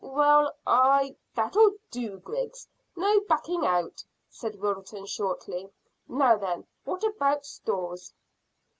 "Well, 0.03 0.55
I" 0.65 1.15
"That'll 1.35 1.75
do, 1.91 2.17
Griggs; 2.17 2.67
no 2.95 3.19
backing 3.29 3.67
out," 3.67 4.03
said 4.31 4.59
Wilton 4.59 5.05
shortly. 5.05 5.69
"Now 6.07 6.37
then, 6.37 6.65
what 6.85 7.03
about 7.03 7.45
stores?" 7.45 8.11